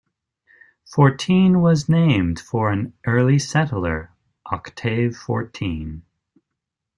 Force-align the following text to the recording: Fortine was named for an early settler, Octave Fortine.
Fortine 0.91 1.61
was 1.61 1.87
named 1.87 2.39
for 2.39 2.71
an 2.71 2.93
early 3.05 3.37
settler, 3.37 4.09
Octave 4.47 5.13
Fortine. 5.15 6.01